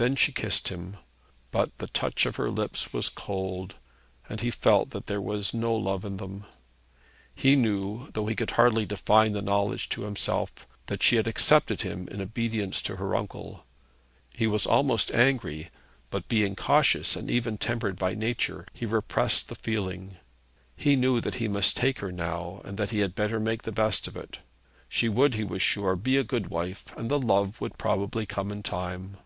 [0.00, 0.96] Then she kissed him;
[1.50, 3.74] but the touch of her lips was cold,
[4.28, 6.46] and he felt that there was no love in them.
[7.34, 10.52] He knew, though he could hardly define the knowledge to himself,
[10.86, 13.64] that she had accepted him in obedience to her uncle.
[14.32, 15.68] He was almost angry,
[16.10, 20.16] but being cautious and even tempered by nature he repressed the feeling.
[20.76, 23.72] He knew that he must take her now, and that he had better make the
[23.72, 24.38] best of it.
[24.88, 28.52] She would, he was sure, be a good wife, and the love would probably come
[28.52, 29.16] in time.